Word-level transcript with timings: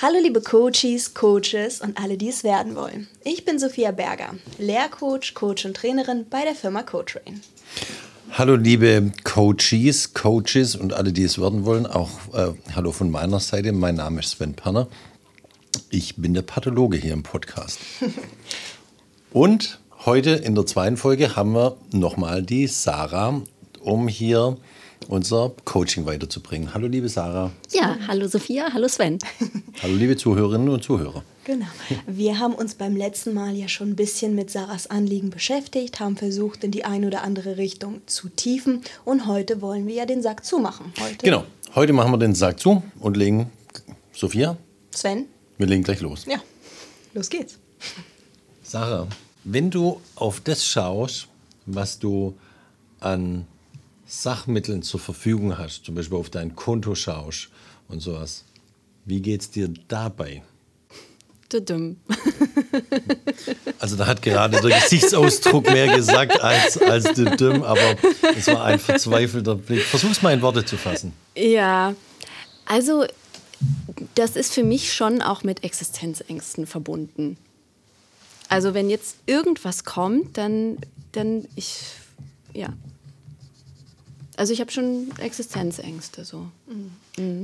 Hallo 0.00 0.20
liebe 0.22 0.40
Coaches, 0.40 1.12
Coaches 1.12 1.80
und 1.80 2.00
alle, 2.00 2.16
die 2.16 2.28
es 2.28 2.44
werden 2.44 2.76
wollen. 2.76 3.08
Ich 3.24 3.44
bin 3.44 3.58
Sophia 3.58 3.90
Berger, 3.90 4.36
Lehrcoach, 4.56 5.34
Coach 5.34 5.64
und 5.64 5.76
Trainerin 5.76 6.24
bei 6.30 6.44
der 6.44 6.54
Firma 6.54 6.84
CoTrain. 6.84 7.40
Hallo 8.30 8.54
liebe 8.54 9.10
Coaches, 9.24 10.14
Coaches 10.14 10.76
und 10.76 10.92
alle, 10.92 11.12
die 11.12 11.24
es 11.24 11.40
werden 11.40 11.64
wollen. 11.64 11.84
Auch 11.84 12.10
äh, 12.32 12.52
hallo 12.76 12.92
von 12.92 13.10
meiner 13.10 13.40
Seite. 13.40 13.72
Mein 13.72 13.96
Name 13.96 14.20
ist 14.20 14.30
Sven 14.30 14.54
Perner. 14.54 14.86
Ich 15.90 16.14
bin 16.14 16.32
der 16.32 16.42
Pathologe 16.42 16.96
hier 16.96 17.12
im 17.12 17.24
Podcast. 17.24 17.80
und 19.32 19.80
heute 20.06 20.30
in 20.30 20.54
der 20.54 20.64
zweiten 20.64 20.96
Folge 20.96 21.34
haben 21.34 21.54
wir 21.54 21.76
nochmal 21.90 22.44
die 22.44 22.68
Sarah, 22.68 23.42
um 23.80 24.06
hier 24.06 24.58
unser 25.08 25.52
Coaching 25.64 26.06
weiterzubringen. 26.06 26.72
Hallo 26.72 26.86
liebe 26.86 27.08
Sarah. 27.08 27.50
Ja, 27.72 27.96
hallo 28.06 28.28
Sophia, 28.28 28.72
hallo 28.72 28.86
Sven. 28.86 29.18
hallo 29.82 29.94
liebe 29.94 30.16
Zuhörerinnen 30.16 30.68
und 30.68 30.82
Zuhörer. 30.82 31.22
Genau. 31.44 31.66
Wir 32.06 32.38
haben 32.38 32.54
uns 32.54 32.74
beim 32.74 32.96
letzten 32.96 33.32
Mal 33.32 33.54
ja 33.54 33.68
schon 33.68 33.90
ein 33.90 33.96
bisschen 33.96 34.34
mit 34.34 34.50
Sarahs 34.50 34.88
Anliegen 34.88 35.30
beschäftigt, 35.30 36.00
haben 36.00 36.16
versucht, 36.16 36.64
in 36.64 36.70
die 36.70 36.84
eine 36.84 37.06
oder 37.06 37.22
andere 37.22 37.56
Richtung 37.56 38.00
zu 38.06 38.28
tiefen 38.28 38.82
und 39.04 39.26
heute 39.26 39.60
wollen 39.60 39.86
wir 39.86 39.94
ja 39.94 40.06
den 40.06 40.22
Sack 40.22 40.44
zumachen. 40.44 40.92
Heute 41.00 41.24
genau, 41.24 41.44
heute 41.74 41.92
machen 41.92 42.12
wir 42.12 42.18
den 42.18 42.34
Sack 42.34 42.60
zu 42.60 42.82
und 43.00 43.16
legen, 43.16 43.50
Sophia? 44.12 44.56
Sven? 44.90 45.26
Wir 45.58 45.66
legen 45.66 45.82
gleich 45.82 46.00
los. 46.00 46.26
Ja, 46.26 46.40
los 47.14 47.30
geht's. 47.30 47.58
Sarah, 48.62 49.06
wenn 49.44 49.70
du 49.70 50.00
auf 50.16 50.40
das 50.40 50.64
schaust, 50.64 51.28
was 51.66 51.98
du 51.98 52.34
an 53.00 53.46
Sachmitteln 54.06 54.82
zur 54.82 55.00
Verfügung 55.00 55.56
hast, 55.56 55.84
zum 55.84 55.94
Beispiel 55.94 56.18
auf 56.18 56.30
dein 56.30 56.56
Konto 56.56 56.94
schaust 56.94 57.48
und 57.88 58.00
sowas, 58.00 58.44
wie 59.08 59.20
geht 59.20 59.40
es 59.40 59.50
dir 59.50 59.68
dabei? 59.88 60.42
Dumm. 61.48 61.96
Also 63.78 63.96
da 63.96 64.06
hat 64.06 64.20
gerade 64.20 64.60
der 64.60 64.80
Gesichtsausdruck 64.80 65.70
mehr 65.70 65.96
gesagt 65.96 66.38
als, 66.40 66.76
als 66.76 67.14
dumm, 67.38 67.62
aber 67.62 67.96
es 68.36 68.48
war 68.48 68.64
ein 68.64 68.78
verzweifelter 68.78 69.54
Blick. 69.54 69.82
Versuch's 69.84 70.20
mal 70.20 70.34
in 70.34 70.42
Worte 70.42 70.64
zu 70.64 70.76
fassen. 70.76 71.12
Ja, 71.34 71.94
also 72.66 73.06
das 74.14 74.36
ist 74.36 74.52
für 74.52 74.62
mich 74.62 74.92
schon 74.92 75.22
auch 75.22 75.42
mit 75.42 75.64
Existenzängsten 75.64 76.66
verbunden. 76.66 77.38
Also 78.48 78.74
wenn 78.74 78.90
jetzt 78.90 79.16
irgendwas 79.26 79.84
kommt, 79.84 80.36
dann, 80.36 80.76
dann 81.12 81.46
ich, 81.54 81.80
ja, 82.52 82.74
also 84.36 84.52
ich 84.52 84.60
habe 84.60 84.70
schon 84.70 85.08
Existenzängste 85.18 86.24
so. 86.24 86.46
Mhm. 86.66 86.92
Mhm. 87.16 87.37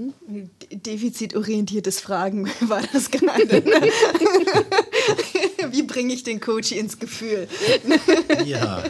Defizitorientiertes 0.87 2.01
Fragen 2.01 2.51
war 2.61 2.83
das 2.93 3.11
gerade. 3.11 3.63
Ne? 3.63 3.91
Wie 5.71 5.83
bringe 5.83 6.15
ich 6.15 6.23
den 6.23 6.41
Coach 6.41 6.73
ins 6.73 6.99
Gefühl? 6.99 7.49
Ja. 8.45 8.85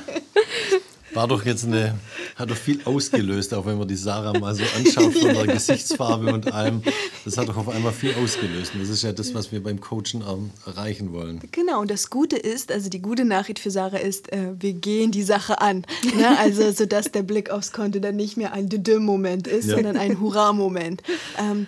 War 1.12 1.28
doch 1.28 1.44
jetzt 1.44 1.64
eine, 1.64 1.96
hat 2.36 2.50
doch 2.50 2.56
viel 2.56 2.80
ausgelöst, 2.84 3.54
auch 3.54 3.66
wenn 3.66 3.78
man 3.78 3.86
die 3.86 3.96
Sarah 3.96 4.38
mal 4.38 4.54
so 4.54 4.64
anschaut 4.76 5.14
von 5.14 5.34
der 5.34 5.46
Gesichtsfarbe 5.54 6.32
und 6.32 6.52
allem. 6.52 6.82
Das 7.24 7.38
hat 7.38 7.48
doch 7.48 7.56
auf 7.56 7.68
einmal 7.68 7.92
viel 7.92 8.14
ausgelöst. 8.14 8.74
Und 8.74 8.80
das 8.80 8.88
ist 8.88 9.02
ja 9.02 9.12
das, 9.12 9.34
was 9.34 9.52
wir 9.52 9.62
beim 9.62 9.80
Coachen 9.80 10.24
ähm, 10.28 10.50
erreichen 10.66 11.12
wollen. 11.12 11.40
Genau, 11.52 11.80
und 11.80 11.90
das 11.90 12.10
Gute 12.10 12.36
ist, 12.36 12.72
also 12.72 12.90
die 12.90 13.00
gute 13.00 13.24
Nachricht 13.24 13.58
für 13.58 13.70
Sarah 13.70 13.98
ist, 13.98 14.32
äh, 14.32 14.52
wir 14.58 14.72
gehen 14.72 15.12
die 15.12 15.22
Sache 15.22 15.60
an. 15.60 15.84
Ne? 16.16 16.38
Also, 16.38 16.70
sodass 16.72 17.12
der 17.12 17.22
Blick 17.22 17.50
aufs 17.50 17.72
Konto 17.72 17.98
dann 18.00 18.16
nicht 18.16 18.36
mehr 18.36 18.52
ein 18.52 18.68
Dödüm-Moment 18.68 19.46
ist, 19.46 19.68
ja. 19.68 19.76
sondern 19.76 19.96
ein 19.96 20.20
Hurra-Moment. 20.20 21.02
Ähm, 21.38 21.66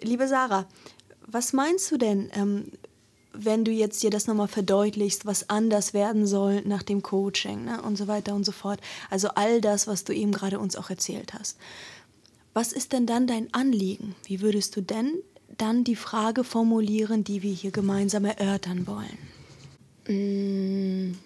liebe 0.00 0.28
Sarah, 0.28 0.66
was 1.26 1.52
meinst 1.52 1.90
du 1.90 1.96
denn, 1.96 2.30
ähm, 2.34 2.66
wenn 3.38 3.64
du 3.64 3.70
jetzt 3.70 4.02
dir 4.02 4.10
das 4.10 4.26
nochmal 4.26 4.48
verdeutlichst, 4.48 5.26
was 5.26 5.48
anders 5.50 5.94
werden 5.94 6.26
soll 6.26 6.62
nach 6.62 6.82
dem 6.82 7.02
Coaching 7.02 7.64
ne, 7.64 7.82
und 7.82 7.96
so 7.96 8.08
weiter 8.08 8.34
und 8.34 8.44
so 8.44 8.52
fort. 8.52 8.80
Also 9.10 9.28
all 9.28 9.60
das, 9.60 9.86
was 9.86 10.04
du 10.04 10.12
eben 10.12 10.32
gerade 10.32 10.58
uns 10.58 10.76
auch 10.76 10.90
erzählt 10.90 11.34
hast. 11.34 11.58
Was 12.54 12.72
ist 12.72 12.92
denn 12.92 13.06
dann 13.06 13.26
dein 13.26 13.52
Anliegen? 13.52 14.14
Wie 14.24 14.40
würdest 14.40 14.76
du 14.76 14.80
denn 14.80 15.12
dann 15.58 15.84
die 15.84 15.96
Frage 15.96 16.44
formulieren, 16.44 17.24
die 17.24 17.42
wir 17.42 17.52
hier 17.52 17.70
gemeinsam 17.70 18.24
erörtern 18.24 18.86
wollen? 18.86 19.18
Mm. 20.08 21.16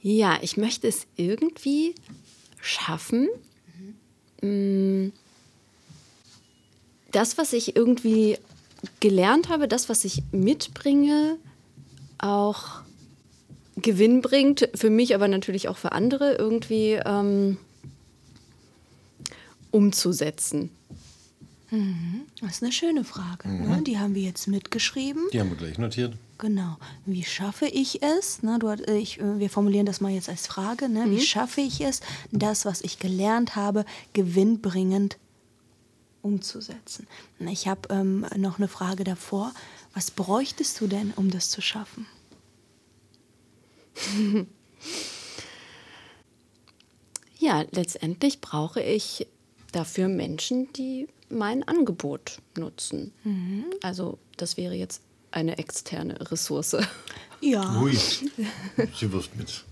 Ja, 0.00 0.38
ich 0.42 0.56
möchte 0.56 0.88
es 0.88 1.06
irgendwie 1.16 1.94
schaffen, 2.60 3.28
mhm. 4.40 5.12
das, 7.12 7.38
was 7.38 7.52
ich 7.52 7.76
irgendwie 7.76 8.38
gelernt 9.00 9.48
habe, 9.48 9.68
das, 9.68 9.88
was 9.88 10.04
ich 10.04 10.22
mitbringe, 10.32 11.36
auch 12.18 12.82
Gewinn 13.76 14.20
bringt, 14.20 14.68
für 14.74 14.90
mich, 14.90 15.14
aber 15.14 15.28
natürlich 15.28 15.68
auch 15.68 15.76
für 15.76 15.92
andere, 15.92 16.34
irgendwie 16.34 17.00
ähm, 17.04 17.56
umzusetzen. 19.70 20.70
Mhm. 21.70 22.22
Das 22.40 22.56
ist 22.56 22.62
eine 22.62 22.72
schöne 22.72 23.02
Frage. 23.02 23.48
Ne? 23.48 23.54
Mhm. 23.54 23.70
Ne? 23.70 23.82
Die 23.82 23.98
haben 23.98 24.14
wir 24.14 24.22
jetzt 24.22 24.46
mitgeschrieben. 24.46 25.22
Die 25.32 25.40
haben 25.40 25.50
wir 25.50 25.56
gleich 25.56 25.78
notiert. 25.78 26.14
Genau. 26.36 26.76
Wie 27.06 27.24
schaffe 27.24 27.66
ich 27.66 28.02
es? 28.02 28.42
Ne, 28.42 28.58
du, 28.58 28.68
äh, 28.68 28.98
ich, 28.98 29.20
äh, 29.20 29.38
wir 29.38 29.48
formulieren 29.48 29.86
das 29.86 30.00
mal 30.00 30.12
jetzt 30.12 30.28
als 30.28 30.46
Frage. 30.46 30.88
Ne? 30.88 31.06
Mhm. 31.06 31.12
Wie 31.12 31.20
schaffe 31.20 31.60
ich 31.62 31.80
es, 31.80 32.00
das, 32.30 32.64
was 32.64 32.82
ich 32.82 32.98
gelernt 32.98 33.56
habe, 33.56 33.84
gewinnbringend 34.12 35.16
umzusetzen. 36.22 37.06
Ich 37.40 37.68
habe 37.68 37.88
ähm, 37.90 38.26
noch 38.36 38.58
eine 38.58 38.68
Frage 38.68 39.04
davor. 39.04 39.52
Was 39.94 40.10
bräuchtest 40.10 40.80
du 40.80 40.86
denn, 40.86 41.12
um 41.16 41.30
das 41.30 41.50
zu 41.50 41.60
schaffen? 41.60 42.06
ja, 47.38 47.64
letztendlich 47.72 48.40
brauche 48.40 48.80
ich 48.80 49.26
dafür 49.72 50.08
Menschen, 50.08 50.72
die 50.72 51.08
mein 51.28 51.66
Angebot 51.66 52.40
nutzen. 52.56 53.12
Mhm. 53.24 53.64
Also 53.82 54.18
das 54.36 54.56
wäre 54.56 54.74
jetzt 54.74 55.02
eine 55.30 55.58
externe 55.58 56.30
Ressource. 56.30 56.76
Ja. 57.40 57.80
Ui, 57.80 57.96
sie 57.96 59.12
wirft 59.12 59.34
mit 59.36 59.64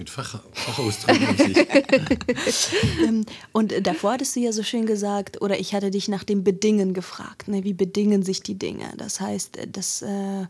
mit 0.00 0.08
Fach, 0.08 0.40
Fachausdrücken. 0.52 1.54
ähm, 3.06 3.26
und 3.52 3.86
davor 3.86 4.12
hattest 4.12 4.34
du 4.34 4.40
ja 4.40 4.50
so 4.50 4.62
schön 4.62 4.86
gesagt, 4.86 5.42
oder 5.42 5.60
ich 5.60 5.74
hatte 5.74 5.90
dich 5.90 6.08
nach 6.08 6.24
dem 6.24 6.42
Bedingen 6.42 6.94
gefragt. 6.94 7.48
Ne? 7.48 7.64
Wie 7.64 7.74
bedingen 7.74 8.22
sich 8.22 8.42
die 8.42 8.58
Dinge? 8.58 8.90
Das 8.96 9.20
heißt, 9.20 9.58
äh, 9.58 9.68
dass, 9.68 10.00
äh, 10.00 10.46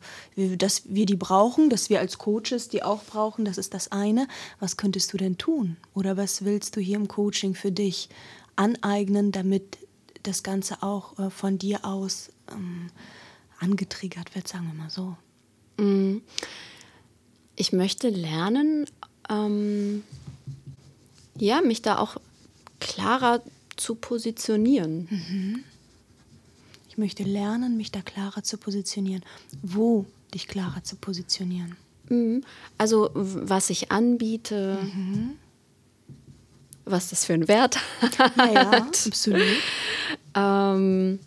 dass 0.56 0.82
wir 0.86 1.04
die 1.04 1.16
brauchen, 1.16 1.68
dass 1.68 1.90
wir 1.90 1.98
als 1.98 2.18
Coaches 2.18 2.68
die 2.68 2.84
auch 2.84 3.02
brauchen, 3.02 3.44
das 3.44 3.58
ist 3.58 3.74
das 3.74 3.90
eine. 3.90 4.28
Was 4.60 4.76
könntest 4.76 5.12
du 5.12 5.16
denn 5.16 5.36
tun? 5.36 5.76
Oder 5.94 6.16
was 6.16 6.44
willst 6.44 6.76
du 6.76 6.80
hier 6.80 6.96
im 6.96 7.08
Coaching 7.08 7.56
für 7.56 7.72
dich 7.72 8.08
aneignen, 8.54 9.32
damit 9.32 9.78
das 10.22 10.44
Ganze 10.44 10.82
auch 10.84 11.18
äh, 11.18 11.28
von 11.28 11.58
dir 11.58 11.84
aus 11.84 12.30
ähm, 12.52 12.86
angetriggert 13.58 14.36
wird, 14.36 14.46
sagen 14.46 14.68
wir 14.68 14.74
mal 14.74 14.90
so? 14.90 15.16
Mm. 15.76 16.18
Ich 17.56 17.72
möchte 17.72 18.08
lernen, 18.08 18.86
ähm, 19.30 20.02
ja, 21.38 21.60
mich 21.62 21.82
da 21.82 21.98
auch 21.98 22.16
klarer 22.80 23.42
zu 23.76 23.94
positionieren. 23.94 25.08
Mhm. 25.10 25.64
Ich 26.88 26.98
möchte 26.98 27.22
lernen, 27.22 27.76
mich 27.76 27.92
da 27.92 28.02
klarer 28.02 28.42
zu 28.42 28.58
positionieren. 28.58 29.22
Wo 29.62 30.06
dich 30.34 30.48
klarer 30.48 30.82
zu 30.82 30.96
positionieren? 30.96 31.76
Mhm. 32.08 32.42
Also 32.76 33.10
was 33.14 33.70
ich 33.70 33.90
anbiete, 33.90 34.78
mhm. 34.82 35.36
was 36.84 37.10
das 37.10 37.24
für 37.24 37.34
einen 37.34 37.48
Wert 37.48 37.78
hat. 38.00 38.36
Ja, 38.36 38.70
absolut. 38.70 39.40
ähm, 40.34 41.20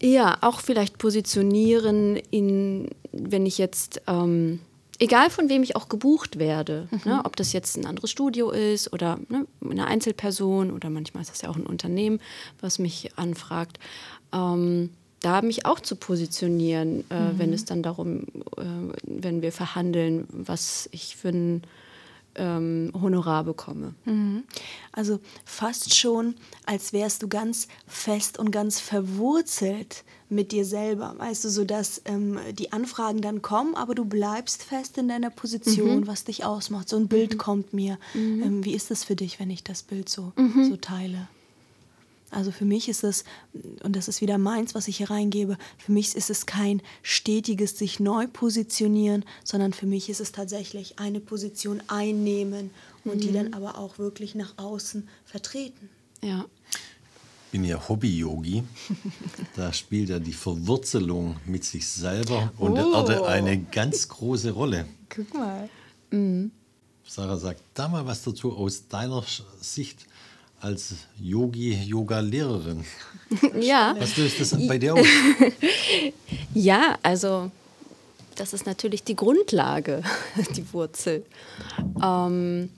ja, 0.00 0.38
auch 0.40 0.60
vielleicht 0.60 0.98
positionieren, 0.98 2.16
in, 2.16 2.88
wenn 3.12 3.46
ich 3.46 3.58
jetzt 3.58 4.02
ähm, 4.08 4.58
egal 5.02 5.30
von 5.30 5.48
wem 5.48 5.64
ich 5.64 5.74
auch 5.74 5.88
gebucht 5.88 6.38
werde, 6.38 6.86
mhm. 6.90 7.00
ne, 7.04 7.20
ob 7.24 7.34
das 7.34 7.52
jetzt 7.52 7.76
ein 7.76 7.86
anderes 7.86 8.10
Studio 8.10 8.50
ist 8.50 8.92
oder 8.92 9.18
ne, 9.28 9.46
eine 9.68 9.86
Einzelperson 9.86 10.70
oder 10.70 10.90
manchmal 10.90 11.22
ist 11.22 11.30
das 11.30 11.42
ja 11.42 11.48
auch 11.50 11.56
ein 11.56 11.66
Unternehmen, 11.66 12.20
was 12.60 12.78
mich 12.78 13.10
anfragt, 13.16 13.80
ähm, 14.32 14.90
da 15.20 15.42
mich 15.42 15.66
auch 15.66 15.80
zu 15.80 15.96
positionieren, 15.96 17.04
äh, 17.10 17.20
mhm. 17.20 17.38
wenn 17.38 17.52
es 17.52 17.64
dann 17.64 17.82
darum, 17.82 18.26
äh, 18.56 18.62
wenn 19.02 19.42
wir 19.42 19.50
verhandeln, 19.50 20.26
was 20.30 20.88
ich 20.92 21.16
für 21.16 21.30
ein 21.30 21.62
ähm, 22.36 22.92
Honorar 22.94 23.44
bekomme. 23.44 23.94
Mhm. 24.04 24.44
Also 24.92 25.18
fast 25.44 25.96
schon, 25.96 26.36
als 26.64 26.92
wärst 26.92 27.22
du 27.24 27.28
ganz 27.28 27.66
fest 27.86 28.38
und 28.38 28.52
ganz 28.52 28.78
verwurzelt 28.78 30.04
mit 30.32 30.52
dir 30.52 30.64
selber, 30.64 31.14
weißt 31.18 31.44
du, 31.44 31.50
sodass 31.50 32.02
ähm, 32.04 32.38
die 32.52 32.72
Anfragen 32.72 33.20
dann 33.20 33.42
kommen, 33.42 33.74
aber 33.74 33.94
du 33.94 34.04
bleibst 34.04 34.62
fest 34.62 34.98
in 34.98 35.08
deiner 35.08 35.30
Position, 35.30 36.00
mhm. 36.00 36.06
was 36.06 36.24
dich 36.24 36.44
ausmacht. 36.44 36.88
So 36.88 36.96
ein 36.96 37.08
Bild 37.08 37.34
mhm. 37.34 37.38
kommt 37.38 37.72
mir. 37.72 37.98
Mhm. 38.14 38.42
Ähm, 38.42 38.64
wie 38.64 38.74
ist 38.74 38.90
das 38.90 39.04
für 39.04 39.16
dich, 39.16 39.38
wenn 39.38 39.50
ich 39.50 39.62
das 39.62 39.82
Bild 39.82 40.08
so, 40.08 40.32
mhm. 40.36 40.68
so 40.68 40.76
teile? 40.76 41.28
Also 42.30 42.50
für 42.50 42.64
mich 42.64 42.88
ist 42.88 43.04
es, 43.04 43.24
und 43.82 43.94
das 43.94 44.08
ist 44.08 44.22
wieder 44.22 44.38
meins, 44.38 44.74
was 44.74 44.88
ich 44.88 44.96
hier 44.96 45.10
reingebe, 45.10 45.58
für 45.76 45.92
mich 45.92 46.16
ist 46.16 46.30
es 46.30 46.46
kein 46.46 46.80
stetiges 47.02 47.76
sich 47.76 48.00
neu 48.00 48.26
positionieren, 48.26 49.26
sondern 49.44 49.74
für 49.74 49.84
mich 49.84 50.08
ist 50.08 50.20
es 50.20 50.32
tatsächlich 50.32 50.98
eine 50.98 51.20
Position 51.20 51.82
einnehmen 51.88 52.70
und 53.04 53.16
mhm. 53.16 53.20
die 53.20 53.32
dann 53.32 53.52
aber 53.52 53.76
auch 53.76 53.98
wirklich 53.98 54.34
nach 54.34 54.56
außen 54.56 55.06
vertreten. 55.26 55.90
Ja. 56.22 56.46
Ich 57.52 57.60
bin 57.60 57.68
ja 57.68 57.86
Hobby-Yogi. 57.86 58.62
Da 59.56 59.74
spielt 59.74 60.08
ja 60.08 60.18
die 60.18 60.32
Verwurzelung 60.32 61.36
mit 61.44 61.64
sich 61.64 61.86
selber 61.86 62.50
und 62.56 62.76
der 62.76 62.86
Erde 62.86 63.20
oh. 63.20 63.24
eine 63.24 63.60
ganz 63.64 64.08
große 64.08 64.52
Rolle. 64.52 64.86
Guck 65.10 65.34
mal. 65.34 65.68
Mhm. 66.10 66.50
Sarah, 67.06 67.36
sag 67.36 67.58
da 67.74 67.88
mal 67.88 68.06
was 68.06 68.22
dazu 68.22 68.56
aus 68.56 68.88
deiner 68.88 69.22
Sicht 69.60 70.06
als 70.62 70.94
Yogi-Yoga-Lehrerin. 71.20 72.86
Ja. 73.60 73.96
Was 73.98 74.16
löst 74.16 74.40
das 74.40 74.66
bei 74.66 74.78
dir 74.78 74.94
aus? 74.98 75.06
ja, 76.54 76.96
also 77.02 77.50
das 78.34 78.54
ist 78.54 78.64
natürlich 78.64 79.04
die 79.04 79.16
Grundlage, 79.16 80.02
die 80.56 80.72
Wurzel. 80.72 81.26
Ähm, 82.02 82.70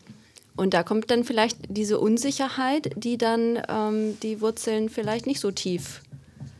und 0.56 0.74
da 0.74 0.82
kommt 0.82 1.10
dann 1.10 1.24
vielleicht 1.24 1.58
diese 1.68 1.98
Unsicherheit, 1.98 2.90
die 2.96 3.18
dann 3.18 3.60
ähm, 3.68 4.18
die 4.22 4.40
Wurzeln 4.40 4.88
vielleicht 4.88 5.26
nicht 5.26 5.40
so 5.40 5.50
tief 5.50 6.02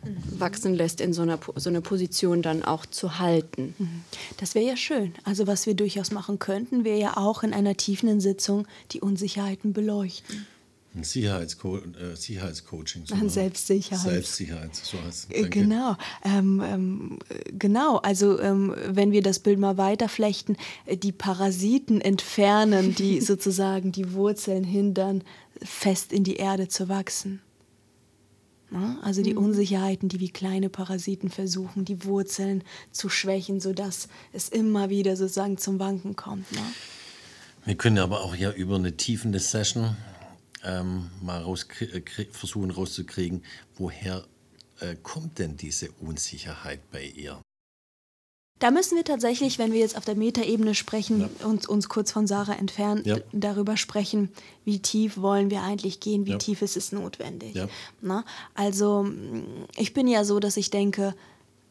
mhm. 0.05 0.41
wachsen 0.41 0.75
lässt, 0.75 1.01
in 1.01 1.13
so 1.13 1.23
einer 1.23 1.39
so 1.57 1.71
eine 1.71 1.81
Position 1.81 2.43
dann 2.43 2.65
auch 2.65 2.87
zu 2.87 3.19
halten. 3.19 3.75
Mhm. 3.79 4.05
Das 4.39 4.55
wäre 4.55 4.67
ja 4.67 4.77
schön. 4.77 5.15
Also 5.25 5.47
was 5.47 5.67
wir 5.67 5.75
durchaus 5.75 6.11
machen 6.11 6.39
könnten, 6.39 6.85
wäre 6.85 6.99
ja 6.99 7.17
auch 7.17 7.43
in 7.43 7.55
einer 7.55 7.77
tiefen 7.77 8.21
Sitzung 8.21 8.67
die 8.91 9.01
Unsicherheiten 9.01 9.73
beleuchten. 9.73 10.47
Ein 10.95 11.03
Sicherheitsco 11.03 11.79
äh, 11.79 12.15
Sicherheitscoaching. 12.15 13.05
Ein 13.11 13.29
Selbstsicherheit. 13.29 14.01
Selbstsicherheit, 14.01 14.77
so 14.77 15.03
heißt 15.03 15.27
es. 15.29 15.37
Äh, 15.37 15.49
genau, 15.49 15.97
ähm, 16.25 16.63
ähm, 16.65 17.19
genau. 17.59 17.97
Also 17.97 18.41
ähm, 18.41 18.73
wenn 18.87 19.11
wir 19.11 19.23
das 19.23 19.41
Bild 19.41 19.59
mal 19.59 19.77
weiterflechten, 19.77 20.57
äh, 20.87 20.97
die 20.97 21.11
Parasiten 21.11 22.01
entfernen, 22.01 22.95
die 22.95 23.21
sozusagen 23.23 23.91
die 23.91 24.13
Wurzeln 24.13 24.63
hindern, 24.63 25.25
fest 25.61 26.13
in 26.13 26.23
die 26.23 26.37
Erde 26.37 26.69
zu 26.69 26.89
wachsen. 26.89 27.43
Ja? 28.71 28.99
Also 29.03 29.23
die 29.23 29.33
mhm. 29.33 29.47
Unsicherheiten, 29.47 30.09
die 30.09 30.21
wie 30.21 30.31
kleine 30.31 30.69
Parasiten 30.69 31.29
versuchen, 31.29 31.85
die 31.85 32.05
Wurzeln 32.05 32.63
zu 32.93 33.09
schwächen, 33.09 33.59
sodass 33.59 34.09
es 34.33 34.49
immer 34.49 34.91
wieder 34.91 35.17
sozusagen 35.17 35.59
zum 35.59 35.81
Wanken 35.81 36.15
kommt. 36.15 36.53
Ne? 36.53 36.63
Wir 37.65 37.75
können 37.75 37.99
aber 37.99 38.21
auch 38.21 38.37
ja 38.37 38.53
über 38.53 38.77
eine 38.77 38.97
tiefende 38.97 39.41
Session 39.41 39.97
ähm, 40.65 41.11
mal 41.23 41.43
raus, 41.43 41.67
versuchen 42.31 42.71
rauszukriegen, 42.71 43.43
woher 43.77 44.25
äh, 44.81 44.97
kommt 45.03 45.39
denn 45.39 45.57
diese 45.57 45.91
Unsicherheit 46.01 46.81
bei 46.91 47.05
ihr? 47.05 47.41
Da 48.61 48.71
müssen 48.71 48.97
wir 48.97 49.05
tatsächlich, 49.05 49.59
wenn 49.59 49.73
wir 49.73 49.81
jetzt 49.81 49.97
auf 49.97 50.05
der 50.05 50.15
Metaebene 50.15 50.75
sprechen 50.75 51.21
ja. 51.21 51.47
und 51.47 51.69
uns 51.69 51.89
kurz 51.89 52.13
von 52.13 52.27
Sarah 52.27 52.55
entfernen, 52.55 53.03
ja. 53.05 53.19
darüber 53.33 53.77
sprechen, 53.77 54.31
wie 54.65 54.79
tief 54.79 55.19
wollen 55.19 55.51
wir 55.51 55.63
eigentlich 55.63 55.99
gehen, 56.01 56.25
wie 56.25 56.33
ja. 56.33 56.39
tief 56.39 56.63
ist 56.63 56.77
es 56.77 56.93
notwendig. 56.93 57.55
Na? 58.01 58.25
Also 58.55 59.09
ich 59.77 59.93
bin 59.93 60.07
ja 60.07 60.25
so, 60.25 60.39
dass 60.39 60.57
ich 60.57 60.71
denke, 60.71 61.15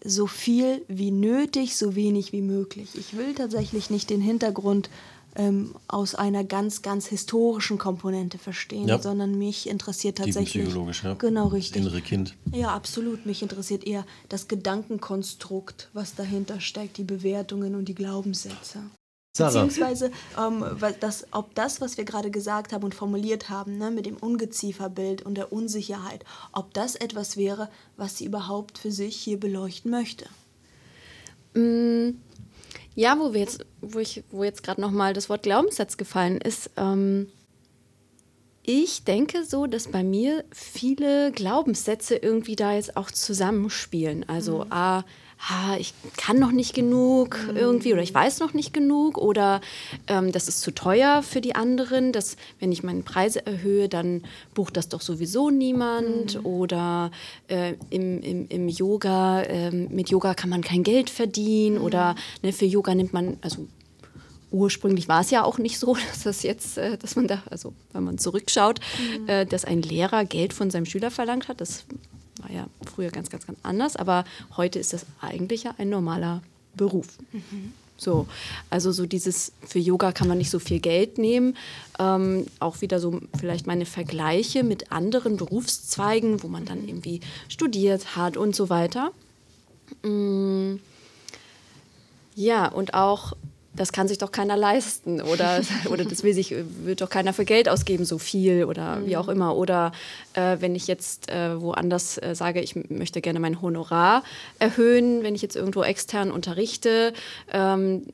so 0.03 0.27
viel 0.27 0.83
wie 0.89 1.11
nötig, 1.11 1.77
so 1.77 1.95
wenig 1.95 2.33
wie 2.33 2.41
möglich. 2.41 2.89
Ich 2.95 3.15
will 3.15 3.33
tatsächlich 3.33 3.89
nicht 3.89 4.09
den 4.09 4.21
Hintergrund 4.21 4.89
ähm, 5.35 5.75
aus 5.87 6.15
einer 6.15 6.43
ganz, 6.43 6.81
ganz 6.81 7.07
historischen 7.07 7.77
Komponente 7.77 8.37
verstehen, 8.37 8.87
ja. 8.87 8.99
sondern 8.99 9.37
mich 9.37 9.67
interessiert 9.67 10.19
tatsächlich. 10.19 10.65
Psychologisch, 10.65 11.03
ja. 11.03 11.15
Genau, 11.15 11.47
richtig. 11.47 11.81
Das 11.81 11.81
innere 11.81 12.01
Kind. 12.01 12.35
Ja, 12.51 12.69
absolut. 12.69 13.25
Mich 13.25 13.41
interessiert 13.41 13.85
eher 13.85 14.05
das 14.29 14.47
Gedankenkonstrukt, 14.47 15.89
was 15.93 16.15
dahinter 16.15 16.59
steckt, 16.59 16.97
die 16.97 17.03
Bewertungen 17.03 17.75
und 17.75 17.85
die 17.85 17.95
Glaubenssätze. 17.95 18.79
Sarah. 19.35 19.63
Beziehungsweise, 19.63 20.11
ähm, 20.37 20.63
das, 20.99 21.25
ob 21.31 21.55
das, 21.55 21.81
was 21.81 21.97
wir 21.97 22.05
gerade 22.05 22.29
gesagt 22.29 22.71
haben 22.71 22.83
und 22.83 22.93
formuliert 22.93 23.49
haben, 23.49 23.79
ne, 23.79 23.89
mit 23.89 24.05
dem 24.05 24.17
Ungezieferbild 24.17 25.23
und 25.23 25.35
der 25.35 25.51
Unsicherheit, 25.51 26.23
ob 26.51 26.71
das 26.75 26.95
etwas 26.95 27.35
wäre, 27.35 27.69
was 27.97 28.19
sie 28.19 28.25
überhaupt 28.25 28.77
für 28.77 28.91
sich 28.91 29.15
hier 29.15 29.39
beleuchten 29.39 29.89
möchte. 29.89 30.27
Mm, 31.55 32.19
ja, 32.95 33.19
wo 33.19 33.33
wir 33.33 33.41
jetzt, 33.41 33.65
wo 33.81 33.99
ich, 33.99 34.23
wo 34.31 34.43
jetzt 34.43 34.63
gerade 34.63 34.81
nochmal 34.81 35.13
das 35.13 35.29
Wort 35.29 35.43
Glaubenssatz 35.43 35.97
gefallen 35.97 36.39
ist, 36.39 36.71
ähm, 36.77 37.27
ich 38.65 39.03
denke 39.03 39.43
so, 39.43 39.67
dass 39.67 39.89
bei 39.89 40.03
mir 40.03 40.45
viele 40.51 41.31
Glaubenssätze 41.33 42.15
irgendwie 42.15 42.55
da 42.55 42.73
jetzt 42.73 42.95
auch 42.95 43.11
zusammenspielen. 43.11 44.27
Also 44.29 44.63
mhm. 44.65 44.71
A, 44.71 45.03
ha, 45.39 45.77
ich 45.77 45.93
kann 46.17 46.39
noch 46.39 46.51
nicht 46.51 46.73
genug 46.73 47.37
mhm. 47.47 47.57
irgendwie 47.57 47.93
oder 47.93 48.01
ich 48.01 48.13
weiß 48.13 48.39
noch 48.39 48.53
nicht 48.53 48.73
genug 48.73 49.17
oder 49.17 49.61
ähm, 50.07 50.31
das 50.31 50.47
ist 50.47 50.61
zu 50.61 50.71
teuer 50.71 51.23
für 51.23 51.41
die 51.41 51.55
anderen, 51.55 52.11
dass 52.11 52.37
wenn 52.59 52.71
ich 52.71 52.83
meine 52.83 53.01
Preise 53.01 53.45
erhöhe, 53.45 53.89
dann 53.89 54.23
bucht 54.53 54.77
das 54.77 54.89
doch 54.89 55.01
sowieso 55.01 55.49
niemand 55.49 56.39
mhm. 56.39 56.45
oder 56.45 57.11
äh, 57.47 57.73
im, 57.89 58.21
im, 58.21 58.47
im 58.47 58.69
Yoga, 58.69 59.41
äh, 59.41 59.71
mit 59.71 60.09
Yoga 60.09 60.33
kann 60.33 60.49
man 60.49 60.61
kein 60.61 60.83
Geld 60.83 61.09
verdienen 61.09 61.77
mhm. 61.77 61.83
oder 61.83 62.15
ne, 62.41 62.53
für 62.53 62.65
Yoga 62.65 62.95
nimmt 62.95 63.13
man, 63.13 63.37
also 63.41 63.67
ursprünglich 64.53 65.07
war 65.07 65.21
es 65.21 65.31
ja 65.31 65.43
auch 65.43 65.57
nicht 65.57 65.79
so, 65.79 65.95
dass 66.09 66.23
das 66.23 66.43
jetzt, 66.43 66.77
äh, 66.77 66.97
dass 66.97 67.15
man 67.15 67.27
da, 67.27 67.43
also 67.49 67.73
wenn 67.91 68.03
man 68.03 68.17
zurückschaut, 68.17 68.79
mhm. 69.19 69.27
äh, 69.27 69.45
dass 69.45 69.65
ein 69.65 69.81
Lehrer 69.81 70.23
Geld 70.23 70.53
von 70.53 70.71
seinem 70.71 70.85
Schüler 70.85 71.11
verlangt 71.11 71.49
hat. 71.49 71.59
Das 71.59 71.85
früher 72.93 73.09
ganz, 73.09 73.29
ganz, 73.29 73.47
ganz 73.47 73.59
anders, 73.63 73.95
aber 73.95 74.25
heute 74.57 74.79
ist 74.79 74.93
das 74.93 75.05
eigentlich 75.21 75.63
ja 75.63 75.75
ein 75.77 75.89
normaler 75.89 76.41
Beruf. 76.75 77.07
Mhm. 77.31 77.73
So, 77.97 78.27
also 78.69 78.91
so 78.91 79.05
dieses, 79.05 79.51
für 79.65 79.79
Yoga 79.79 80.11
kann 80.11 80.27
man 80.27 80.37
nicht 80.37 80.49
so 80.49 80.59
viel 80.59 80.79
Geld 80.79 81.17
nehmen. 81.17 81.55
Ähm, 81.99 82.47
auch 82.59 82.81
wieder 82.81 82.99
so 82.99 83.21
vielleicht 83.39 83.67
meine 83.67 83.85
Vergleiche 83.85 84.63
mit 84.63 84.91
anderen 84.91 85.37
Berufszweigen, 85.37 86.43
wo 86.43 86.47
man 86.47 86.65
dann 86.65 86.87
irgendwie 86.87 87.21
studiert 87.47 88.15
hat 88.15 88.35
und 88.35 88.55
so 88.55 88.69
weiter. 88.69 89.11
Mm, 90.03 90.75
ja, 92.35 92.67
und 92.67 92.93
auch 92.93 93.33
das 93.75 93.91
kann 93.91 94.07
sich 94.07 94.17
doch 94.17 94.31
keiner 94.31 94.55
leisten 94.55 95.21
oder, 95.21 95.61
oder 95.89 96.05
das 96.05 96.23
will 96.23 96.33
sich, 96.33 96.53
wird 96.83 97.01
doch 97.01 97.09
keiner 97.09 97.33
für 97.33 97.45
Geld 97.45 97.69
ausgeben, 97.69 98.05
so 98.05 98.17
viel 98.17 98.65
oder 98.65 98.97
mhm. 98.97 99.05
wie 99.07 99.17
auch 99.17 99.27
immer. 99.27 99.55
Oder 99.55 99.91
äh, 100.33 100.57
wenn 100.59 100.75
ich 100.75 100.87
jetzt 100.87 101.29
äh, 101.29 101.59
woanders 101.59 102.17
äh, 102.17 102.35
sage, 102.35 102.61
ich 102.61 102.75
möchte 102.89 103.21
gerne 103.21 103.39
mein 103.39 103.61
Honorar 103.61 104.23
erhöhen, 104.59 105.23
wenn 105.23 105.35
ich 105.35 105.41
jetzt 105.41 105.55
irgendwo 105.55 105.83
extern 105.83 106.31
unterrichte, 106.31 107.13
ähm, 107.51 108.05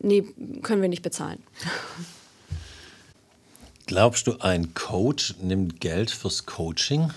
nee, 0.00 0.24
können 0.62 0.82
wir 0.82 0.88
nicht 0.88 1.02
bezahlen. 1.02 1.42
Glaubst 3.86 4.26
du, 4.26 4.38
ein 4.38 4.74
Coach 4.74 5.34
nimmt 5.42 5.80
Geld 5.80 6.10
fürs 6.10 6.46
Coaching? 6.46 7.10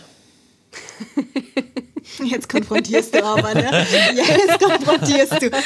Jetzt 2.24 2.50
konfrontierst 2.50 3.16
du 3.16 3.24
aber, 3.24 3.54
ne? 3.54 3.86
Jetzt 4.16 4.60
konfrontierst 4.60 5.42
du. 5.42 5.50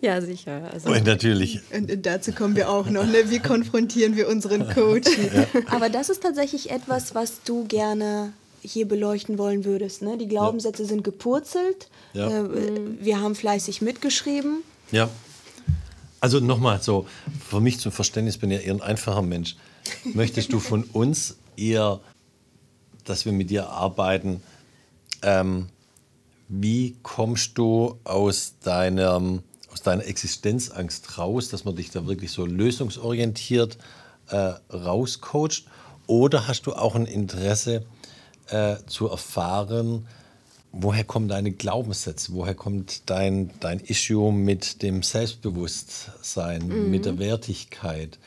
Ja, 0.00 0.20
sicher. 0.20 0.68
Also. 0.72 0.90
Und 0.90 1.06
natürlich. 1.06 1.60
Und 1.72 2.04
dazu 2.04 2.32
kommen 2.32 2.56
wir 2.56 2.68
auch 2.68 2.86
noch. 2.90 3.06
Ne? 3.06 3.30
Wie 3.30 3.38
konfrontieren 3.38 4.16
wir 4.16 4.28
unseren 4.28 4.68
Coach? 4.68 5.08
Ja. 5.32 5.46
Aber 5.70 5.90
das 5.90 6.08
ist 6.08 6.22
tatsächlich 6.22 6.70
etwas, 6.70 7.14
was 7.14 7.42
du 7.44 7.64
gerne 7.66 8.32
hier 8.62 8.86
beleuchten 8.86 9.38
wollen 9.38 9.64
würdest. 9.64 10.02
Ne? 10.02 10.18
Die 10.18 10.28
Glaubenssätze 10.28 10.82
ja. 10.82 10.88
sind 10.88 11.04
gepurzelt. 11.04 11.88
Ja. 12.14 12.44
Äh, 12.44 12.52
wir 13.00 13.20
haben 13.20 13.34
fleißig 13.34 13.82
mitgeschrieben. 13.82 14.62
Ja. 14.90 15.08
Also 16.20 16.38
nochmal 16.38 16.80
so, 16.80 17.06
für 17.48 17.60
mich 17.60 17.80
zum 17.80 17.90
Verständnis 17.90 18.38
bin 18.38 18.50
ich 18.50 18.60
ja 18.60 18.66
eher 18.66 18.74
ein 18.74 18.82
einfacher 18.82 19.22
Mensch. 19.22 19.56
Möchtest 20.04 20.52
du 20.52 20.60
von 20.60 20.84
uns 20.84 21.36
eher 21.56 22.00
dass 23.04 23.24
wir 23.24 23.32
mit 23.32 23.50
dir 23.50 23.68
arbeiten. 23.68 24.42
Ähm, 25.22 25.68
wie 26.48 26.96
kommst 27.02 27.56
du 27.56 27.98
aus, 28.04 28.54
deinem, 28.62 29.42
aus 29.72 29.82
deiner 29.82 30.04
Existenzangst 30.04 31.18
raus, 31.18 31.48
dass 31.48 31.64
man 31.64 31.76
dich 31.76 31.90
da 31.90 32.06
wirklich 32.06 32.30
so 32.30 32.44
lösungsorientiert 32.44 33.78
äh, 34.28 34.52
rauscoacht? 34.70 35.64
Oder 36.06 36.48
hast 36.48 36.66
du 36.66 36.74
auch 36.74 36.94
ein 36.94 37.06
Interesse 37.06 37.84
äh, 38.48 38.76
zu 38.86 39.08
erfahren, 39.08 40.06
woher 40.72 41.04
kommen 41.04 41.28
deine 41.28 41.52
Glaubenssätze, 41.52 42.32
woher 42.34 42.54
kommt 42.54 43.08
dein, 43.08 43.50
dein 43.60 43.80
Issue 43.80 44.32
mit 44.32 44.82
dem 44.82 45.02
Selbstbewusstsein, 45.02 46.66
mhm. 46.66 46.90
mit 46.90 47.04
der 47.06 47.18
Wertigkeit? 47.18 48.18